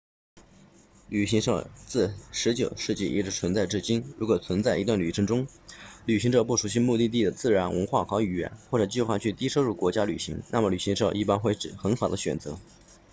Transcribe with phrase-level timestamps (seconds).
[1.09, 5.45] 旅行社自19世纪一直存在至今如果在一段旅程中
[6.07, 12.57] 旅行者不熟悉目的地的自然文化和语言或者计划去低收入国家旅行那么旅行社一般会是很好的选择